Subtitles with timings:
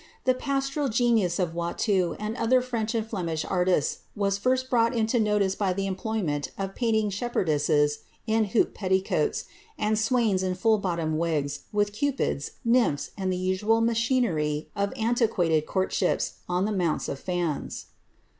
[0.23, 3.99] The pastoral genius of Watteau and other French and Flemish artists
[4.39, 7.47] first brought into notice by the employment of painting shepherd
[8.25, 9.45] in hoop petticoats,
[9.77, 15.67] and swains in full bottomed wigs, with cupids, nymphs, and the usual machinery of antiquated
[15.67, 17.85] courtships, on the mounts of fans.